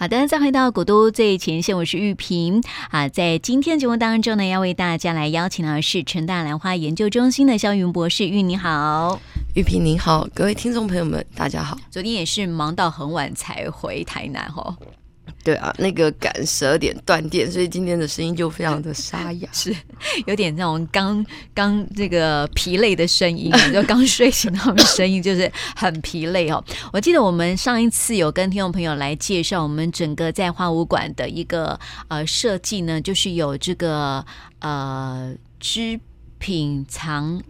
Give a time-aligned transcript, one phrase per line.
[0.00, 2.62] 好的，再回到古都最前线，我是玉萍
[2.92, 3.08] 啊。
[3.08, 8.24] 在今天节目当中呢，要为大家来邀请到是成大兰花研究中心的肖云博士。
[8.24, 9.20] 玉你好，
[9.56, 11.76] 玉萍您好，各位听众朋友们，大家好。
[11.90, 14.72] 昨天也是忙到很晚才回台南哦。
[15.44, 19.74] 对啊，那个赶十二点断电，所以今天的声音就非常的沙哑， 是
[20.26, 21.24] 有点那种刚
[21.54, 26.62] 刚这个疲累的声音， 就刚睡醒那种声音，就是很疲累哦。
[26.92, 34.24] 我记得我们上一次有跟听众朋友来介绍我们整个在花舞馆的一个呃设计呢，就是有这个
[34.60, 35.98] 呃织
[36.38, 37.40] 品藏，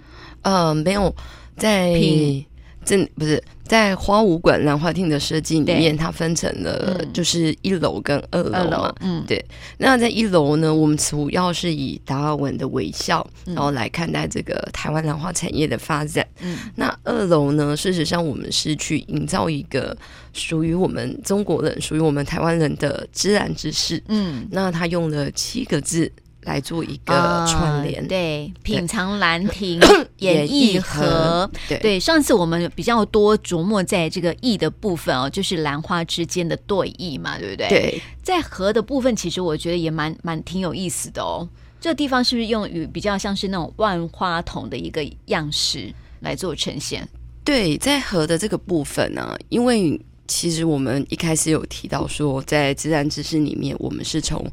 [0.43, 1.15] 呃没有
[1.57, 2.45] 在品
[2.89, 3.43] 这不是。
[3.65, 8.95] 在花舞馆兰花厅的设计里面，它分成了就是一楼跟二楼嘛。
[9.01, 9.45] 嗯，对。
[9.77, 16.27] 那在一楼呢，我们主要是以达尔文的微笑，然后来看待这个台湾兰花产业的发展。
[16.41, 19.95] 嗯，那二楼呢，事实上我们是去营造一个
[20.33, 24.03] 属于我们中国人、属于我们台湾人的自然之势。
[24.09, 26.11] 嗯，那他用了七个字。
[26.49, 27.15] 来做一个
[27.47, 29.79] 串联，呃，对，品尝兰亭
[30.19, 37.69] 演绎和，对，对，上次我们比较多琢磨在这个意的部分哦，就是兰花之间的对弈嘛，对不对？
[37.69, 41.47] 对，在和的部分，其实我觉得也蛮蛮挺有意思的哦。
[41.81, 47.07] 这个地方是不是用于比较像是那种万花筒的一个样式来做呈现？
[47.45, 54.45] 对，在和的这个部分呢，啊，因为其实我们一开始有提到说，在自然知识里面，我们是从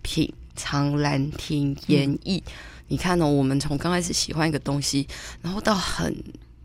[0.00, 0.32] 品。
[0.54, 2.52] 藏兰亭演艺，嗯、
[2.88, 5.06] 你看哦，我们从刚开始喜欢一个东西，
[5.42, 6.14] 然后到很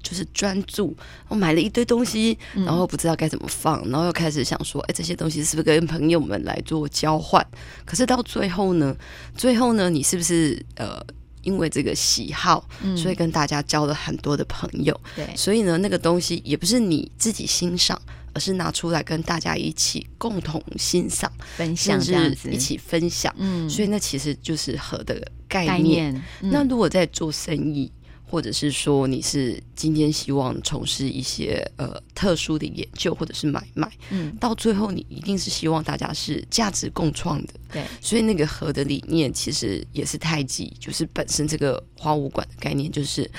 [0.01, 0.95] 就是专注，
[1.27, 7.45] 我买了一堆东西，然后不知道该怎么放，然后又开始想说，哎，这些东西是不是跟朋友们来做交换？
[7.85, 8.95] 可是到最后呢，
[9.35, 11.05] 最后呢，你是不是呃，
[11.41, 14.97] 因为这个喜好，所以跟大家交了很多的朋友？
[15.15, 18.01] 对、嗯，所以呢，那个东西也不是你自己欣赏。
[18.39, 23.35] 而是拿出来跟大家一起共同欣赏、分享，这样子一起分享。
[23.37, 25.73] 嗯，所以那其实就是和的概念。
[25.75, 27.91] 概念嗯、那如果在做生意，
[28.25, 37.53] 或者是说你是今天希望从事一些呃特殊的研究或者是买卖，嗯，到最后你一定是希望大家是价值共创的。
[37.73, 43.29] 对，所以那个和的理念其实也是太极，就是本身这个花舞馆的概念就是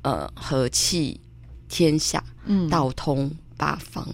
[0.00, 1.20] 呃和气
[1.68, 4.08] 天下，嗯，道通八方。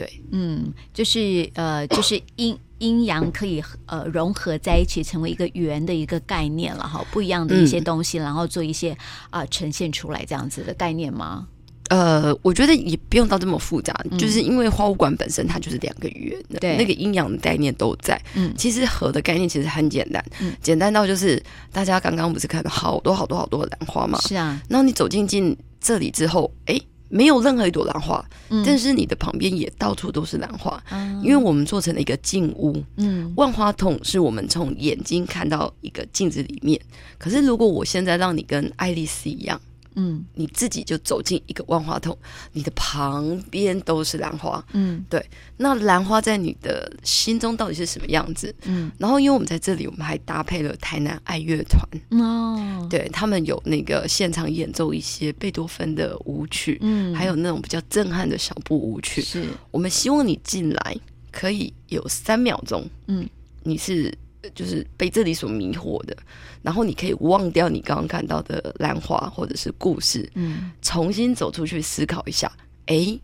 [0.00, 8.92] 对，嗯，就是呃，就是阴阴阳可以呃融合在一起，成为一个圆的一个概念了哈，不一样的一些东西，嗯、然后做一些
[9.28, 11.46] 啊、呃、呈现出来这样子的概念吗？
[11.90, 18.18] 呃，我觉得也不用到这么复杂，嗯、就是因为花物馆本身它就是两个圆，对，那个阴阳的概念都在。
[18.34, 24.18] 嗯，其实和的概念其实很简单，嗯，简单到就是大家刚刚不是看到好多好多好多的兰花嘛？
[24.22, 26.80] 是啊，然后你走进进这里之后，哎。
[27.10, 32.82] 没有任何一朵兰花，嗯、但是你的旁边也到处都是兰花，嗯、因为我们做成了一个镜屋。
[32.96, 36.80] 嗯，万花筒是我们从眼睛看到一个镜子里面，
[37.18, 39.60] 可是如果我现在让你跟爱丽丝一样。
[39.96, 42.16] 嗯，你自己就走进一个万花筒，
[42.52, 44.64] 你的旁边都是兰花。
[44.72, 45.24] 嗯，对。
[45.56, 48.54] 那兰花在你的心中到底是什么样子？
[48.64, 51.82] 嗯，然后因为我们在这里，我们还搭配了台南爱乐团。
[52.20, 59.20] 哦，对，他们有那个现场演奏一些贝多芬的舞曲，嗯，还有那种比较震撼的小步舞曲。
[59.20, 60.96] 是，我们希望你进来
[61.30, 63.28] 可以有三秒钟，嗯，
[63.64, 64.12] 你是。
[64.54, 66.16] 就是被这里所迷惑的，
[66.62, 72.50] 然后你可以忘掉你刚刚看到的兰花或者是故事，嗯，重新走出去思考一下，
[72.86, 73.18] 哎，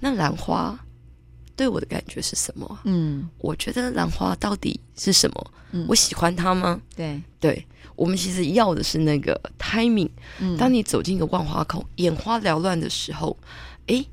[0.00, 0.78] 那兰花
[1.54, 2.80] 对我的感觉是什么？
[2.84, 5.52] 嗯，我觉得兰花到底是什么？
[5.72, 6.80] 嗯，我喜欢它吗？
[6.96, 10.10] 对，对，我们其实要的是那个 timing。
[10.40, 13.36] 嗯，当你走进一个万花筒，眼花缭乱的时候，
[13.86, 14.04] 哎，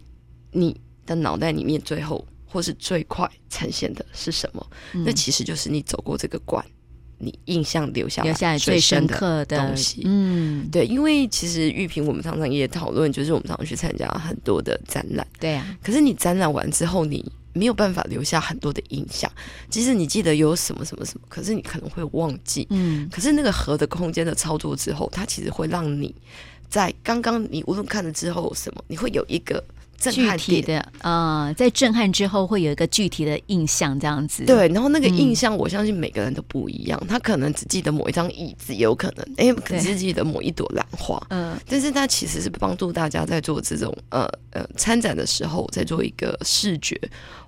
[0.51, 2.23] 你的脑袋里面最后。
[2.47, 4.65] 或是最快呈现的是什么？
[4.93, 6.65] 嗯、那其实就是你走过这个馆，
[7.17, 10.03] 你印象留下来最深刻的东西。
[10.05, 15.77] 嗯，对，因为其实玉萍，我们常常也讨论，就是我们常常去参加很多的展览，对啊。
[15.83, 19.29] 可是你展览完之后，你没有办法留下很多的印象。
[19.69, 22.65] 即使你记得有什么什么什么，可是你可能会忘记。
[22.69, 23.09] 嗯。
[23.11, 26.15] 可是那个合的空间的操作之后，它其实会让你
[26.69, 29.63] 在刚刚你无论看了之后什么，你会有一个。
[29.97, 34.45] 具体的啊、呃，在震撼之后会有一个具体的印象，这样子。
[34.45, 36.97] 对，然后那个印象，我相信每个人都不一样。
[37.01, 41.21] 嗯、他可能只记得某一张椅子，也有可能，哎，只记得某一朵兰花。
[41.29, 46.99] 嗯，但是他其实是帮助大家在做这种呃呃参展的时候，在做一个视觉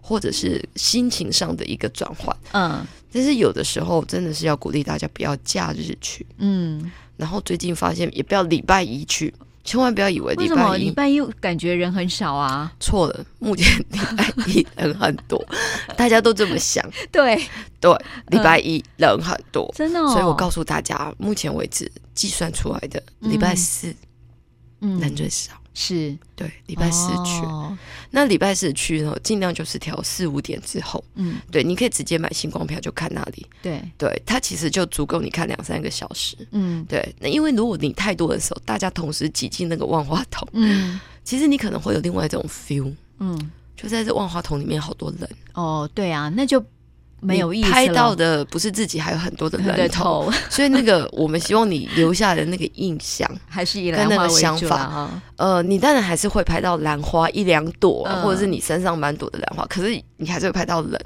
[0.02, 2.36] 或者是心情上的一个转换。
[2.54, 6.26] 嗯，但是有的时候真的是要鼓励大家不要假日去。
[6.40, 9.34] 嗯，然后最近发现也不要礼拜一去。
[9.64, 12.72] 千万不要以为礼拜一，为什么礼拜一感觉人很少啊？
[12.80, 15.46] 错了，目前礼拜一人很多，
[15.96, 16.84] 大家都这么想。
[17.12, 17.36] 对
[17.80, 17.94] 对，
[18.28, 20.08] 礼拜一人很多，嗯、真的、哦。
[20.10, 23.94] 所以我告诉大家，目前为止计算出来的礼拜四，
[24.82, 25.54] 嗯，人最少。
[25.74, 27.42] 是对，礼拜四去。
[27.46, 27.78] 哦、
[28.12, 31.04] 那礼拜四去呢，尽量就是调四五点之后。
[31.16, 33.46] 嗯，对，你可以直接买星光票就看那里。
[33.62, 36.36] 对，对，它其实就足够你看两三个小时。
[36.52, 37.16] 嗯，对。
[37.20, 42.94] 那因为如果你太多的时候，大家同时挤进那个万花筒，嗯，其实你可能会有另外一种 feel。
[43.20, 45.30] 嗯，就在这万花筒里面好多人。
[45.54, 46.64] 哦，对啊，那就。
[47.22, 55.10] 没有意思，拍到的不是自己，还有很多的人头， 所以那个我们希望你留下的那个印象，还是以兰花为主哈。
[55.38, 61.00] 呃，你当然还是会拍到兰花一两朵，嗯、或者是你身上满朵的兰花，可是你还是会拍到人。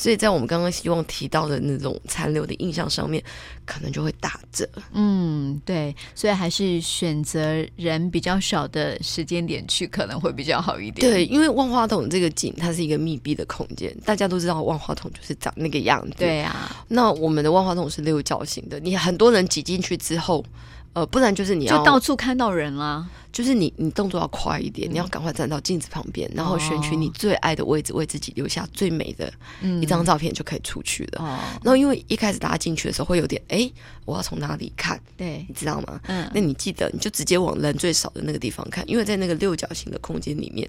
[0.00, 3.22] 所以在我们刚刚希望提到的那种残留的印象上面，
[3.66, 4.66] 可能就会打折。
[4.92, 11.06] 嗯，对，所以还是选择人比较少的时间点去，可能会比较好一点。
[11.06, 16.14] 对，因为万花筒这个景，它是一个密闭的空间，大家都知道万花筒就是长那个样子。
[16.16, 20.42] 对啊，那我们的万花筒是六角形的，你很多人挤进去之后。
[20.92, 29.32] 呃，不然就是你要就到处看到人啦，就是你你动作要快一点，嗯、你要赶快站到镜子旁边，然后选取你最爱的位置，为自己留下最美的
[29.80, 31.24] 一张照片就可以出去了。
[31.62, 33.70] 然后因为一开始大家进去的时候会有点，哎，
[34.04, 35.00] 我要从哪里看？
[35.16, 36.00] 对，你知道吗？
[36.08, 40.68] 嗯，那你记得你就直接往人最少的那个地方看，因为在那个六角形的空间里面。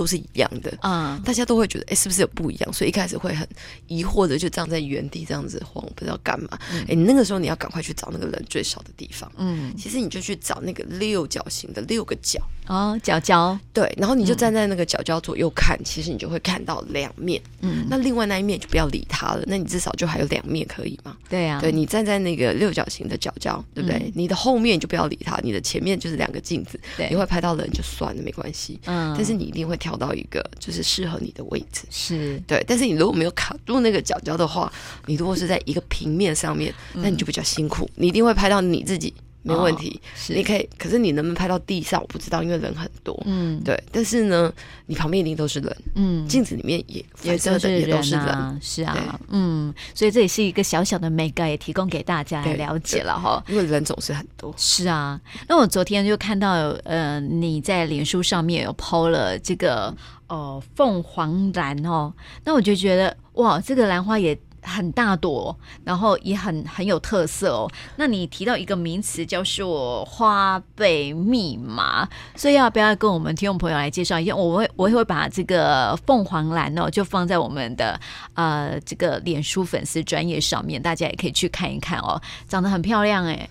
[0.00, 2.72] 都是一样的，嗯，大家都会觉得，哎，是不是有不一样？
[2.72, 3.46] 所以一开始会很
[3.86, 6.48] 疑惑的，就站在原地这样子晃，不知道干嘛。
[6.70, 21.14] 哎、嗯，你那个时候你要赶快去找那个人最少的地方，嗯，其实你就去找那个六角形的六个角，哦，角角，对，然后你就站在那个角角左右看，嗯、其实你就会看到两面，嗯，那另外那一面就不要理它了，那你至少就还有两面可以吗？
[21.28, 23.98] 对呀、啊，对，你站在那个六角形的角角，对不对？
[23.98, 29.76] 嗯、你的后面就不要理它，你的前面就是两个镜子，对，你会拍到人就算了，没关系，嗯，但是你一定会。
[29.90, 32.64] 调到一个就是适合你的位置，是对。
[32.64, 34.72] 但是你如果没有卡住那个角角的话，
[35.06, 37.90] 你如果是在一个平面上面，那你就比较辛苦。
[37.96, 39.12] 你一定会拍到你自己。
[39.42, 40.68] 没问题，你可以。
[40.78, 43.18] 可是你能不能拍到地上，我不知道，因为人很多。
[43.24, 43.82] 嗯，对。
[43.90, 44.52] 但是呢，
[44.86, 45.76] 你旁边一定都是人。
[45.94, 48.58] 嗯，镜子里面也也都是人，也都是人。
[48.60, 49.72] 是啊，嗯。
[49.94, 53.42] 所以这也是一个小小的美感，也提供给大家来了解了哈。
[53.48, 54.52] 因为人总是很多。
[54.56, 55.20] 是啊。
[55.48, 56.50] 那我昨天就看到，
[56.84, 59.94] 呃，你在脸书上面有 PO 了这个
[60.26, 62.12] 呃凤凰兰哦。
[62.44, 64.38] 那我就觉得哇，这个兰花也。
[64.62, 67.70] 很大朵，然后也很很有特色哦。
[67.96, 74.34] 那你提到一个名词叫做花呗密码，所以要不要跟我们听众朋友来介绍一下？
[74.34, 77.98] 我会我会把这个凤凰兰哦，就放在我们的
[78.34, 83.48] 呃这个脸书粉丝专业上面，大家也可以去看一看哦，长得很漂亮哎。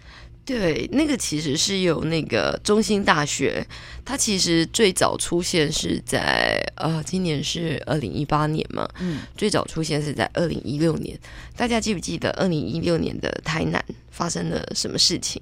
[0.49, 3.63] 对，那个其实是有那个中兴大学，
[4.03, 11.15] 它其实最早出现是在呃，今年是二零一八年嘛，嗯，最早出现是在二零一六年，
[11.55, 15.39] 大家记不记得二零一六年的台南发生了什么事情？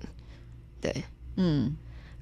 [0.82, 0.94] 对，
[1.38, 1.74] 嗯。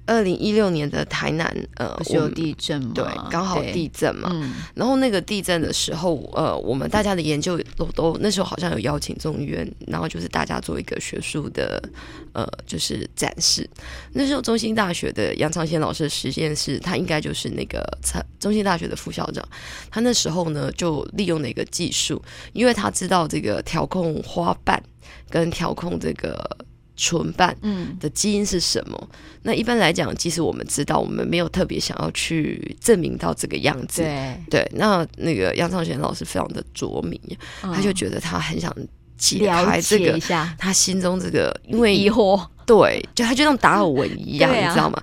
[0.06, 2.92] 二零一六年的台南，呃，不是有地震吗？
[2.94, 4.30] 对，刚好地震嘛。
[4.32, 11.82] 嗯、然后那个地震的时候，呃，我们大家的研究都都那时候好像有邀请中医院，然后就是大家做一个学术的，
[12.32, 13.68] 呃，就是展示。
[14.12, 17.84] 那时候中兴大学的杨长贤老师的实验室，他应该就是那个
[18.38, 19.46] 中兴大学的副校长。
[19.90, 22.22] 他那时候呢，就利用了一个技术，
[22.52, 24.80] 因为他知道这个调控花瓣
[25.28, 26.48] 跟调控这个。
[26.96, 27.56] 唇瓣
[28.00, 28.98] 的基因是什么？
[29.00, 34.02] 嗯、那一般来讲，即使我们知道，我们没有特别想要去证明到这个样子。
[34.02, 37.20] 对对，那那个杨尚贤老师非常的着迷，
[37.62, 38.74] 嗯、他就觉得他很想
[39.16, 40.18] 解开这个，
[40.58, 42.44] 他心中这个因为疑惑。
[42.66, 45.00] 对，就他就像达尔文一样，啊、你知道吗？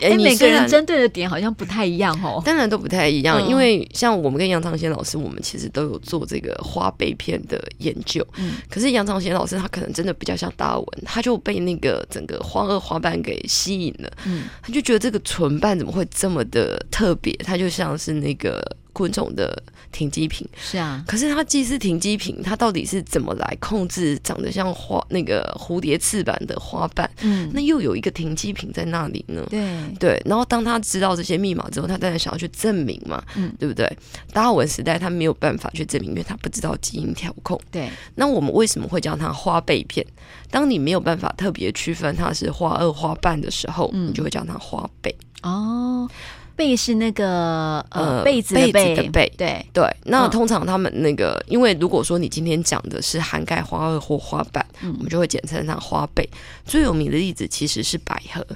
[0.00, 2.42] 哎，每个人针对的点好像不太一样哦。
[2.44, 8.26] 当然都不太一样，嗯、因为像我们跟杨长贤老师，我们其实都有做这个花被片的研究。
[8.36, 14.10] 嗯，可是杨长贤老师他可能真的比较像达尔文，他就被那个整个花萼花瓣给吸引了。
[14.26, 17.32] 嗯，他就觉得这个唇瓣怎么会这么的特别？
[17.44, 18.64] 它就像是那个。
[18.94, 27.08] 昆虫的停机坪是啊，可是它既是停机坪，它到底是怎么来控制长得像花那个蝴蝶翅膀的花瓣？
[27.20, 29.46] 嗯，那又有一个停机坪在那里呢。
[29.50, 33.84] 对对，然后当他知道这些密码之后，他当然想要去证明嘛，嗯，对不对？
[34.32, 37.60] 达尔文时代他没有办法去证明，因为他不知道基因调控。
[37.70, 40.06] 对，那我们为什么会叫它花背片？
[40.50, 46.08] 当你没有办法特别区分它是花萼花瓣的时候，嗯，你就会叫它花背哦。
[46.56, 49.96] 贝是那个呃被子的被，的被对对。
[50.04, 56.28] 那通常他们那个，因为如果说你今天讲的是涵盖花萼或花瓣，嗯、我们就会简称它花贝。
[56.64, 58.46] 最有名的例子其实是百合，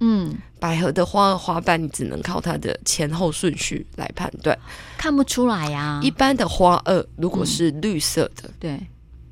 [0.00, 4.58] 嗯，百合的花萼花瓣，你只能靠它的前后顺序来判断，
[4.98, 6.00] 看不出来呀、啊。
[6.02, 8.80] 一般的花萼如果是绿色的，嗯、对。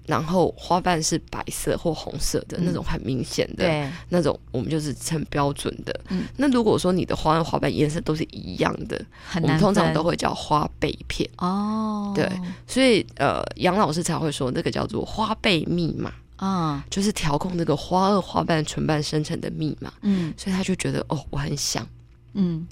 [0.06, 5.99] 然后花瓣是白色或红色的、嗯、那种很明显的，那种我们就是称标准的。
[6.11, 9.02] 嗯，那如果说你的花花瓣颜色都是一样的，
[9.37, 11.28] 我们通常都会叫花背片。
[11.38, 12.30] 哦，对，
[12.66, 19.92] 所以呃，杨老师才会说那个叫做花背密码啊、哦，就是调控这个花萼花瓣唇瓣生成的密码。
[20.02, 21.87] 嗯，所以他就觉得哦，我很想，
[22.34, 22.66] 嗯。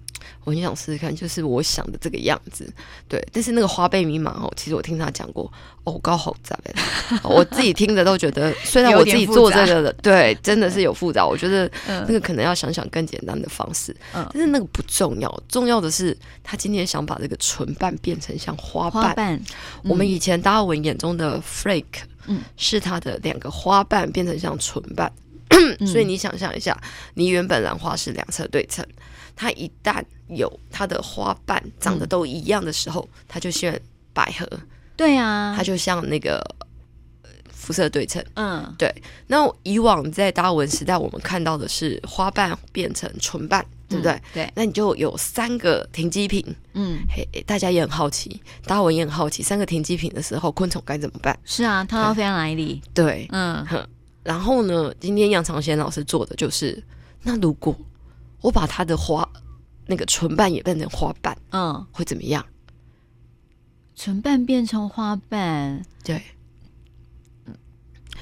[0.44, 2.72] 我很想试试看，就是我想的这个样子，
[3.08, 3.22] 对。
[3.32, 5.50] 但是那个花背密码哦，其实我听他讲过，
[5.84, 6.58] 哦，高好杂
[7.22, 11.26] 我自己听着都觉得，虽然我自己做这个的，对，真的是有复杂。
[11.26, 19.02] 我觉得那个可能要想想更简单的方式，嗯，但是那个不重要，重要的是他今天想把这个唇瓣变成像花瓣。
[19.02, 19.40] 花瓣，
[19.84, 25.10] 我们以前达尔文眼中的 flake，嗯，是它的两个花瓣变成像唇瓣，
[25.86, 26.78] 所以你想象一下，
[27.14, 28.86] 你原本兰花是两侧对称。
[29.42, 33.76] 它一旦有它的花瓣长得都一样的时候，它、嗯、就像
[34.12, 34.48] 百合。
[34.94, 36.40] 对啊，它就像那个
[37.50, 38.24] 肤色对称。
[38.34, 38.94] 嗯，对。
[39.26, 44.12] 那以往在达尔文时代，我们看到的是花瓣变成唇瓣，对不对？
[44.12, 44.52] 嗯、对。
[44.54, 46.54] 那你就有三个停机坪。
[46.74, 51.36] 嗯，嘿，大家也很好奇，达尔文也很好奇，三个停机坪的时候，昆虫该怎么办？
[51.44, 52.80] 是啊，它要飞到哪里？
[52.94, 53.66] 对，嗯。
[54.22, 56.80] 然后呢，今天杨长贤老师做的就是，
[57.24, 57.76] 那如果。
[58.42, 59.22] 我把它的花，
[59.92, 62.42] 那个唇瓣也变成花瓣，嗯，会怎么样？
[63.94, 66.22] 唇瓣变成花瓣，对，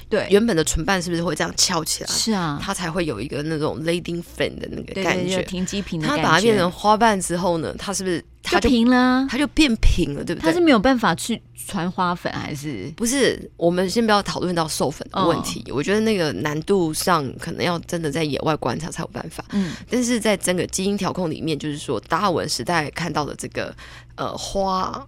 [0.09, 2.09] 对，原本的唇瓣是不是会这样翘起来？
[2.09, 6.21] 是啊，它才会有一个那种 leading fan 的那个感觉，停机坪的感觉。
[6.21, 8.21] 它把它变成花瓣之后呢，它是不是？
[8.51, 10.45] 它就平了，它就变平了，对不对？
[10.45, 13.51] 它是没有办法去传花粉，还是不是？
[13.57, 19.43] 我们先不要讨论到授粉的问题，哦，我觉得那个难度上可能要真的在野外观察才有办法。
[19.51, 23.75] 嗯，但是在整个基因调控里面，就是说达尔文时代看到的这个
[24.15, 25.07] 呃花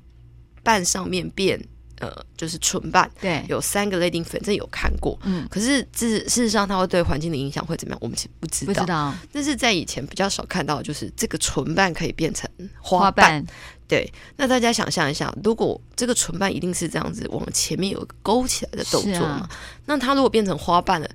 [0.64, 1.60] 瓣上面变。
[2.04, 8.00] 呃，就是唇瓣，对，有三个 leading fan，这有看过，嗯，可是事事实上它会对环境的影响会怎么样？
[8.02, 9.14] 我们其实不知道，不知道。
[9.32, 12.50] 但是在以前比较少看到，就是这个唇瓣可以变成
[12.82, 13.46] 花瓣，
[13.88, 14.12] 对。
[14.36, 19.28] 那大家想象一下，如果这个唇瓣一定是这样子往前面有一个勾起来的动作嘛？
[19.28, 19.50] 啊、
[19.86, 21.10] 那它如果变成花瓣了？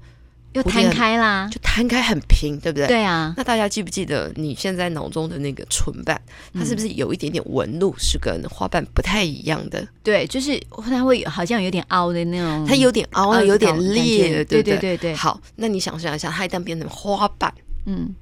[0.62, 2.87] 就摊开啦，就摊开很平，对不对？
[2.87, 3.35] 对啊。
[3.37, 6.21] 那大家记不记得你现在脑中的那个唇瓣，
[6.55, 9.87] 它是不是有一点点纹路是跟花瓣不太一样的？
[10.03, 15.15] 对，就是它会好像有点凹的那种，它有点凹了，有点裂，对对对对。
[15.15, 17.53] 好，那你想象一下，它一旦变成花瓣，
[17.87, 18.15] 嗯。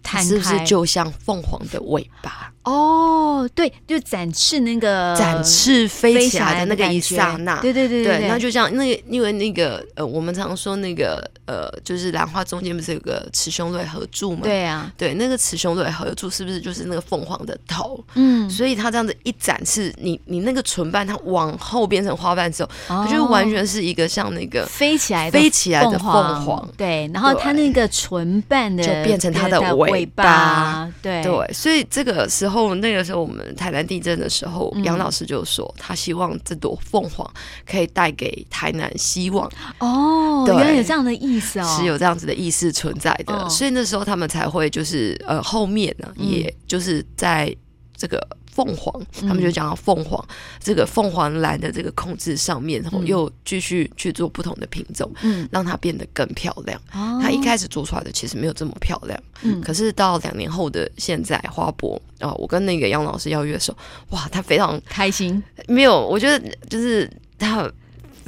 [0.00, 2.50] 它是不是就像凤凰的尾巴？
[2.64, 14.40] 哦，对，就展翅那个展翅飞起来的那个一刹那，对对对对，对，那就像那个，因为那个呃，我们常说那个呃，就是兰花中间不是有个雌雄蕊合柱吗？
[14.44, 18.02] 对啊，对，那个雌雄蕊合柱是不是就是那个凤凰的头？
[18.14, 26.12] 嗯，所以它这样子一展翅，你你那个唇瓣它往后变成花瓣之后，它就完全是一个像那个飞起来飞起来的凤
[26.44, 26.68] 凰。
[26.76, 29.88] 对，然后它那个唇瓣的就变成它的尾。
[29.90, 31.22] 尾巴，对。
[31.22, 37.28] 对，所以这个时候，那个时候我们台南地震的时候，杨、嗯、老师就说，他希望这朵凤凰
[37.66, 39.50] 可以带给台南希望。
[39.78, 47.54] 哦，原来有这样的意思哦，是有这样子的意思存在的，哦、所以那时候他们才会就是呃，后面呢，也就是在
[47.96, 48.18] 这个。
[48.58, 56.76] 凤凰，他们就讲到凤凰、嗯、这个凤凰蓝的这个控制上面，然后又继续去做不同的品种，嗯，让它变得更漂亮。
[56.92, 63.78] 哦、它一开始做出来的其实没有这么漂亮，嗯，可是到两年后的现在花博啊，我跟那个杨老师邀约的时候，
[64.10, 65.40] 哇，他非常开心。
[65.68, 67.70] 没有，我觉得就是他。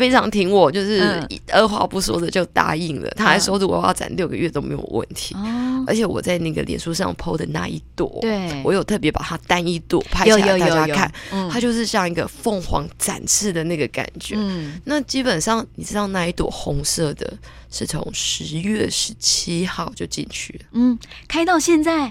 [0.01, 3.09] 非常挺我，就是二话不说的就答应了。
[3.09, 5.35] 嗯、他还说，如果我要展六个月都没有问题。
[5.35, 11.13] 哦、而且我在那个脸书上 PO 的那一朵，对，我有特别把它单一朵拍下来，大家看，
[11.53, 14.37] 它就是像一个凤凰展翅的那个感觉。
[14.39, 17.31] 嗯，那基本上你知道那一朵红色的，
[17.71, 20.61] 是从十月十七号就进去了。
[20.73, 22.11] 嗯，开到现在，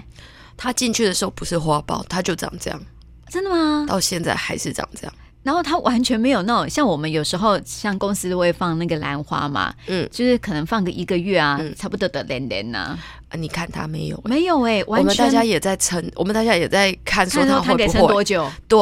[0.56, 2.80] 它进去的时候不是花苞，它就长这样。
[3.28, 3.84] 真的吗？
[3.88, 5.14] 到现在还是长这样。
[5.42, 12.98] 然后它完全没有那种像我们有时候像公司都会放那个兰花嘛，嗯，就是可能放个一个月啊，嗯、差不多的连连呐。
[13.30, 18.50] 啊，你看它没有，没有哎、我们大家也在撑，我们大家也在看说它会不会撑多久？
[18.66, 18.80] 对，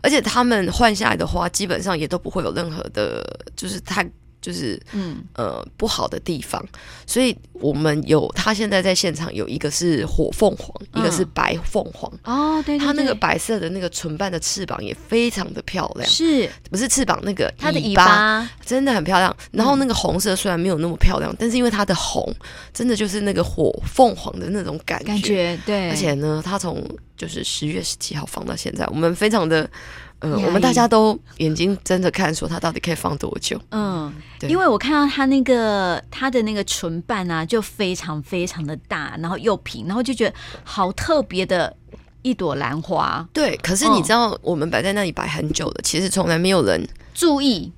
[0.00, 3.22] 而且他们换下来的花基本上也都不会有任何的，
[3.54, 4.02] 就是它
[4.40, 5.22] 就是嗯。
[5.34, 6.62] 呃不好的地方，
[7.06, 16.50] 所以我们有他现在在现场有一个是火凤凰，嗯、一个是白凤凰哦，对，对，对，它那个白色的那个唇瓣的翅膀也非常的漂亮，是。
[16.70, 19.34] 不是翅膀那个它的尾巴真的很漂亮？
[19.52, 22.34] 然后那个红色虽然没有那么漂亮，嗯、但是因为它的红
[22.74, 26.84] 真的就是那个火凤凰的那种感觉，感觉对，而且呢，它从
[27.16, 29.68] 就是十月十七号放到现在，我们非常的。
[30.20, 33.58] 嗯，我们大家都眼睛睁着看，说它到底可以放多久？
[33.70, 41.74] 嗯，对，因为我看到它那个它的那个唇瓣啊，就非常非常的大，然后又平，然后就觉得好特别的
[42.22, 43.26] 一朵兰花。
[43.32, 47.72] 对，可是你知道，我们摆在那里摆很久了，嗯、其实从来没有人注意，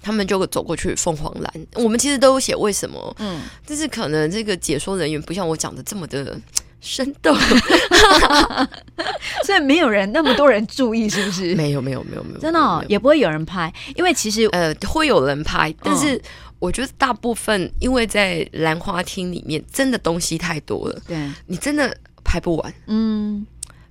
[0.00, 1.52] 他们就走过去凤凰兰。
[1.74, 6.38] 我们其实都有写为什么，嗯，但是可能这个解说人员不像我讲的这么的。
[6.80, 7.36] 生动，
[9.44, 11.54] 所以没有人那么多人注意，是不是？
[11.54, 16.20] 没有，没有，没有，没有，真的、哦、也不会有人拍，因为其实呃会有人拍，但是
[16.58, 21.94] 我觉得大部分因为在兰花厅里面真的东西太多了，对，你真的
[22.24, 23.46] 拍不完，嗯，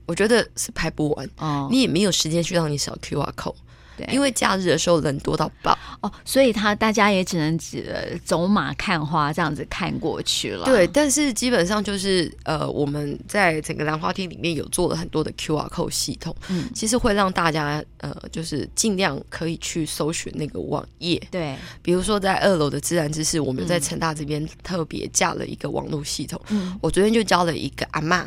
[0.06, 1.30] 我觉得是拍不完。
[1.38, 3.56] 哦，你也没有时间去让你扫 QR code。
[4.12, 10.66] 因为假日的时候人多到爆哦，所以他大家也只能只走马看花这样子看过去了。
[10.66, 21.22] 对，但是基本上就是呃，我们在整个兰花厅里面有做了很多的 QR code 系统，嗯，其实会让大家呃，就是尽量可以去搜寻那个网页。
[21.30, 26.40] 对，比如说在二楼的自然知识，我们在成大这边特别架了一个网络系统。
[26.50, 28.26] 嗯，我昨天就教了一个阿嬷。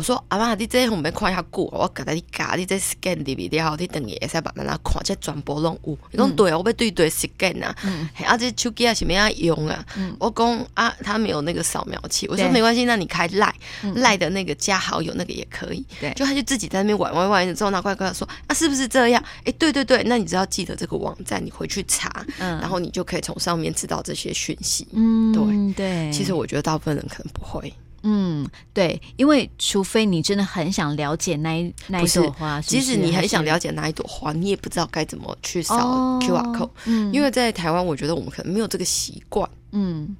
[0.00, 5.92] 我说阿妈，你这我们看一下过，我给他你嘎，你这 scan 里边然后你等于会使慢慢来看，这全部拢有。
[6.10, 9.84] 你讲对啊，我要对对 scan 啊，嗯、啊这手机啊是没样用啊。
[9.98, 12.26] 嗯、我讲啊，他没有那个扫描器。
[12.28, 13.54] 我说没关系，那你开赖
[13.96, 15.84] 赖的那个加好友那个也可以。
[16.00, 19.22] 对，就他就自己在那边玩玩玩，之后拿过来跟他说啊，是不是这样？
[19.40, 24.88] 哎、欸，对对对，那你只要记得这个网站，你回去查，嗯、然后你就可以从上面知道这些讯息。
[24.92, 26.10] 嗯，对对。
[26.10, 27.70] 其实我觉得大部分人可能不会。
[28.02, 36.70] 嗯，对，因为除非你真的很想了解那一那一朵花，即使你很想了解那一朵花，你也不知道该怎么去扫 QR code。
[36.86, 39.48] 嗯，因为在台湾，我觉得我们可能没有这个习惯。
[39.72, 40.16] 嗯，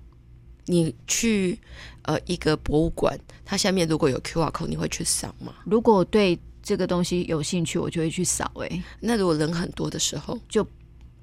[0.67, 1.59] 你去
[2.03, 5.55] 呃一个博物馆，它下面如果有 QR code，你会去扫吗？
[5.65, 8.51] 如果对这个东西有兴趣，我就会去扫。
[8.57, 10.67] 哎，那如果人很多的时候，就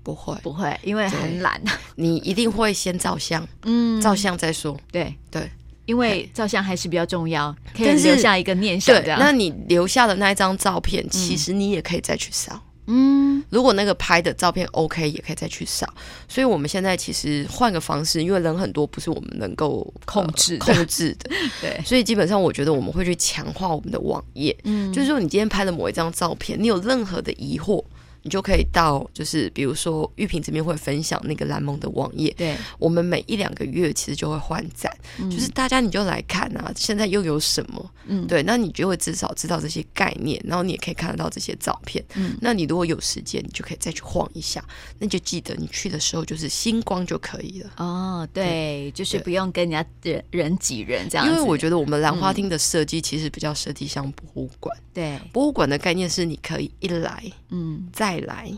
[0.01, 1.61] 不会不会，因为很懒。
[1.95, 4.75] 你一定会先照相，嗯，照相再说。
[4.91, 5.47] 对对。
[5.87, 8.93] 对因为照相还是比较重要，可以留下一个念想。
[9.01, 12.61] 对，那你留下的那一张照片，其实你也可以再去扫。
[12.89, 15.85] 嗯，如果那个拍的照片 OK，也可以再去扫。
[16.27, 21.29] 所以我们现在其实换个方式，因为人很多，不是我们能够控制控制的。
[21.59, 24.55] 对，所以基本上我觉得我们会去强化我们的网页。
[24.63, 27.83] 嗯，就是说你今天拍了某一张照片，你有任何的疑惑。
[28.27, 44.61] 你就可以到，就是比如说玉萍这边会分享那个蓝梦的网页，对，我们每一两个月其实就会换展，嗯、就是大家你就来看啊，现在又有什么，嗯，对，那你就会至少知道这些概念，然后你也可以看得到这些照片，嗯，那你如果有时间，你就可以再去晃一下，
[44.99, 47.71] 那就记得你去的时候就是星光就可以了。
[47.77, 58.16] 哦，对，对就是不用跟人家人人挤人这样，因为我觉得我们兰花厅的设计其实比较设计像博物馆，对，博物馆的概念是你可以一来，嗯，再。
[58.21, 58.51] 来，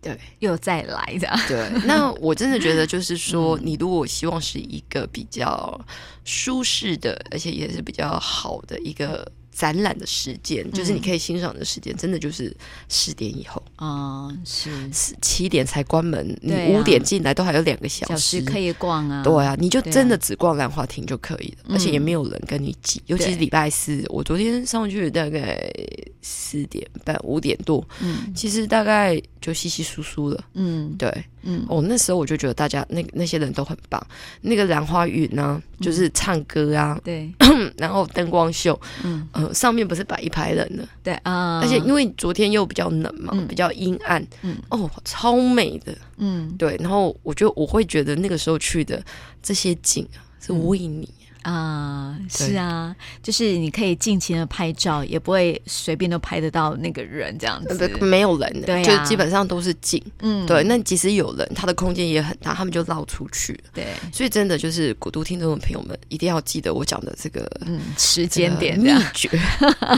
[0.00, 1.68] 对，又再来的，对。
[1.86, 5.80] 那我真的觉得，就是说，你如果希望是一个比较
[6.24, 9.30] 舒适的，而且也是比较好的一个。
[9.52, 12.54] 展览的时间就是你可以欣赏的时间，真的就是
[12.88, 13.62] 十点以后。
[13.76, 14.70] 啊，是。
[15.20, 18.40] 七点才关门，你五点进来都还有两个小时。
[18.40, 19.22] 可以逛啊。
[19.22, 25.70] 对啊，你就真的只逛兰花亭就可以了，而且也没有人跟你挤，尤其是礼拜四，我昨天上去大概
[26.22, 34.04] 四点半五点多，嗯，其实大概就稀稀疏疏了，嗯，对，嗯，哦，那时候我就觉得大家那那些人都很棒，
[34.42, 37.32] 那个兰花云呢，就是唱歌啊，对，
[37.76, 39.28] 然后灯光秀，嗯。
[39.52, 49.02] 上面不是摆一排人的，对啊，而且因为昨天又比较冷嘛，嗯、比较阴暗，嗯，哦，超美的，嗯，对，然后我就我会觉得那个时候去的
[49.42, 51.08] 这些景啊，是为你。
[51.42, 60.62] 嗯啊，是啊，就是你可以尽情的拍照，也不会随便都拍得到那个人这样子，没有人的，对，就基本上都是景，嗯，对。
[60.64, 63.86] 那即使有人，他的空间也很大，他们就绕出去，对。
[64.12, 69.28] 所以真的就是古都听众的朋友们，一定要记得我讲的这个嗯时间点秘诀，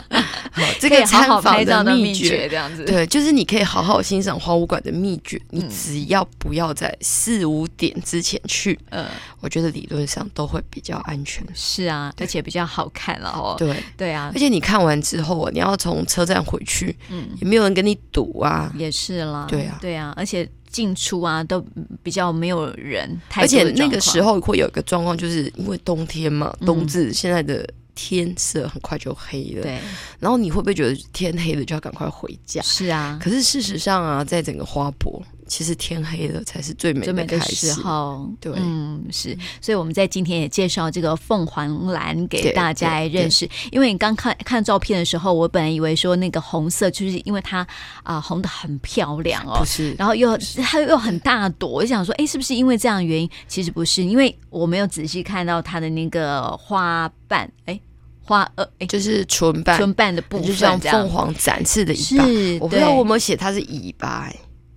[0.80, 2.48] 这个参访的秘诀。
[2.48, 9.06] 这样子，对，就是你可以好好欣赏花舞馆的秘诀，你只要不要在四五点之前去，嗯，
[9.40, 11.33] 我觉得理论上都会比较安全。
[11.34, 11.46] 全。
[11.54, 13.56] 是啊，而且比较好看了哦。
[13.58, 18.72] 对对啊，而且你看完之后，你要从车站回去，嗯，也没有人跟你堵啊。
[18.76, 19.46] 也是啦。
[19.48, 21.64] 对啊，对啊，而且进出啊都
[22.02, 23.20] 比较没有人。
[23.34, 27.68] 而且那个时候会有一个状况，就是因为冬天嘛，冬至现在的。
[27.96, 29.78] 天色很快就黑了，对。
[30.18, 32.60] 然后你会不会觉得天黑了就要赶快回家？
[32.60, 33.16] 是啊。
[33.22, 37.54] 可是事实上啊，在整个花博，其实天黑了才是最美的开始。
[37.54, 39.36] 最美的时候，对，嗯，是。
[39.60, 43.48] 所以我们在今天也介绍这个凤凰蓝给大家来认识。
[43.70, 47.60] 因为你刚看看照片的时候，我本来以为说那个红色就是因为它
[48.02, 49.94] 啊、呃、红的很漂亮哦，不是。
[49.98, 53.30] 然后又它又很大朵，我就想说，哎，是不是因为这样的原因？
[53.46, 57.80] 其实不是，因为我没有仔细看到它的那个花瓣，哎。
[58.26, 62.24] 花呃，就是唇瓣，唇瓣的部分，就像凤凰展翅的尾巴。
[62.24, 64.34] 是，我不知道我有没有写它是尾巴，哎，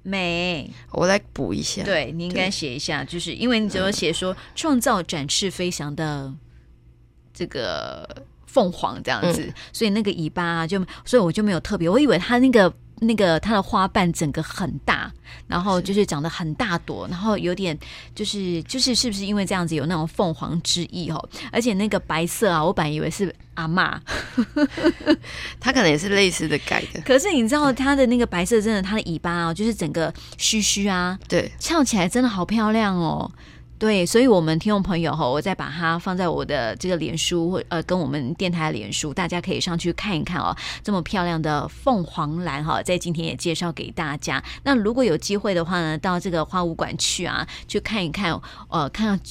[0.08, 1.84] 没，我来补一下。
[1.84, 6.34] 对，你应该写一下，就是因为你只有写说创造展翅飞翔的
[7.34, 8.08] 这个
[8.46, 12.74] 凤凰这样子，嗯、所以那个尾巴就，所以我就没有特别，我以为它那个。
[13.00, 15.12] 那个它的花瓣整个很大，
[15.48, 17.78] 然后就是长得很大朵，然后有点
[18.16, 21.30] 就是就是是不是因为这样子有那种凤凰之意哦？
[21.52, 23.98] 而且那个白色啊，我本来以为是阿嬷，
[25.60, 27.02] 它可能也是类似的改的。
[27.02, 33.32] 可是你知道它的那个白色真的，它的尾巴啊，就是整个须须啊，对，翘起来真的好漂亮哦。
[33.80, 40.56] 对，所以，我们听众朋友哈，我再把它放在我的这个脸书或呃，跟我们电台的脸书，大家可以上去看一看哦。
[40.84, 44.44] 这么漂亮的凤凰兰哈，在今天也介绍给大家。
[44.64, 49.24] 那如果有机会的话呢，到这个花舞馆去啊，去看一看，呃，看到。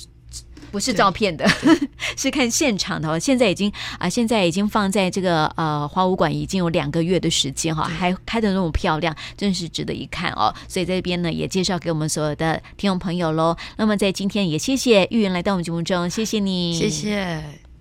[0.70, 1.46] 不是照片的，
[2.16, 3.18] 是看现场的。
[3.18, 10.54] 现在已经啊，现在已经放在这个呃花舞馆已经有两个月的时间哈，还开的那么漂亮，真是值得一看哦。
[10.68, 13.56] 所以在这边呢，也介绍给我们所有的听众朋友喽。
[13.76, 17.65] 那么在今天也谢谢玉云来到我们节目中，谢谢你，谢谢。